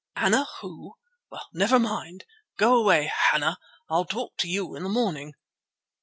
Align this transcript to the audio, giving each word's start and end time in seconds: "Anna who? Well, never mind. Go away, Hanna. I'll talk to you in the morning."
"Anna 0.15 0.45
who? 0.61 0.95
Well, 1.29 1.45
never 1.53 1.77
mind. 1.77 2.25
Go 2.57 2.73
away, 2.75 3.05
Hanna. 3.15 3.59
I'll 3.87 4.05
talk 4.05 4.35
to 4.37 4.47
you 4.49 4.75
in 4.75 4.81
the 4.81 4.89
morning." 4.89 5.35